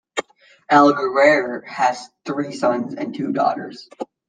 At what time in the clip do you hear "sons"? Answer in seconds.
2.53-2.95